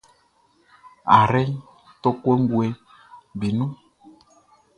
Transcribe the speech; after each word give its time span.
Ayrɛʼn 1.15 1.51
tɔ 2.01 2.09
kɔnguɛʼm 2.23 2.73
be 3.39 3.47
nun. 3.57 3.71